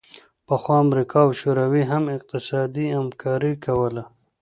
پخوا 0.47 0.75
امریکا 0.85 1.19
او 1.27 1.31
شوروي 1.41 1.83
هم 1.91 2.03
اقتصادي 2.17 2.85
همکاري 2.97 3.53
کوله 3.65 4.03